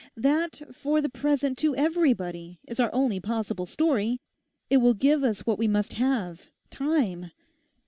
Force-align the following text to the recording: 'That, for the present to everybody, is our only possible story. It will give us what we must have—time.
'That, 0.17 0.63
for 0.73 0.99
the 0.99 1.09
present 1.09 1.59
to 1.59 1.75
everybody, 1.75 2.59
is 2.67 2.79
our 2.79 2.89
only 2.91 3.19
possible 3.19 3.67
story. 3.67 4.19
It 4.67 4.77
will 4.77 4.95
give 4.95 5.23
us 5.23 5.41
what 5.41 5.59
we 5.59 5.67
must 5.67 5.93
have—time. 5.93 7.29